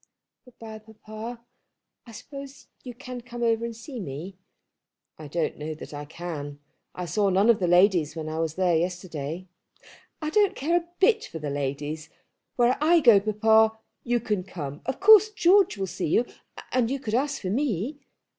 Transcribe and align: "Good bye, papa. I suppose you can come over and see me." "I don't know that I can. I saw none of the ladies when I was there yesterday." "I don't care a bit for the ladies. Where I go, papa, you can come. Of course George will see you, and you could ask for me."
"Good 0.45 0.57
bye, 0.57 0.79
papa. 0.79 1.45
I 2.07 2.11
suppose 2.11 2.69
you 2.83 2.95
can 2.95 3.21
come 3.21 3.43
over 3.43 3.63
and 3.65 3.75
see 3.75 3.99
me." 3.99 4.35
"I 5.19 5.27
don't 5.27 5.59
know 5.59 5.75
that 5.75 5.93
I 5.93 6.05
can. 6.05 6.57
I 6.95 7.05
saw 7.05 7.29
none 7.29 7.51
of 7.51 7.59
the 7.59 7.67
ladies 7.67 8.15
when 8.15 8.27
I 8.27 8.39
was 8.39 8.55
there 8.55 8.75
yesterday." 8.75 9.47
"I 10.19 10.31
don't 10.31 10.55
care 10.55 10.75
a 10.75 10.87
bit 10.99 11.25
for 11.25 11.37
the 11.37 11.51
ladies. 11.51 12.09
Where 12.55 12.79
I 12.83 12.99
go, 12.99 13.19
papa, 13.19 13.77
you 14.03 14.19
can 14.19 14.43
come. 14.43 14.81
Of 14.87 14.99
course 14.99 15.29
George 15.29 15.77
will 15.77 15.85
see 15.85 16.07
you, 16.07 16.25
and 16.71 16.89
you 16.89 16.99
could 16.99 17.13
ask 17.13 17.39
for 17.39 17.51
me." 17.51 17.99